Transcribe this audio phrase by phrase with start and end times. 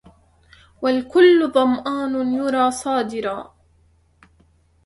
[0.81, 3.53] والكلُّ ظمآنُ يُرَى صادِراً